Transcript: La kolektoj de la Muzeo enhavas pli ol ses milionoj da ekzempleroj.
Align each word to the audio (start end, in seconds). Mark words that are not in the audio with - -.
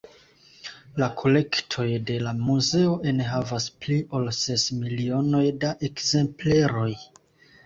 La 1.01 1.09
kolektoj 1.19 1.85
de 2.07 2.15
la 2.27 2.33
Muzeo 2.47 2.95
enhavas 3.11 3.69
pli 3.85 3.99
ol 4.21 4.27
ses 4.39 4.65
milionoj 4.81 5.45
da 5.67 5.77
ekzempleroj. 5.91 6.89